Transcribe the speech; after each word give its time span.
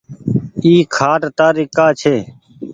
اي 0.63 0.73
کآٽ 0.95 1.21
تآري 1.37 1.65
ڪآ 1.77 1.87
ڇي۔ 1.99 2.15